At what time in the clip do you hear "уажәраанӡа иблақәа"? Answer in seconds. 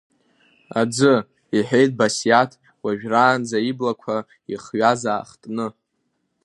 2.83-4.15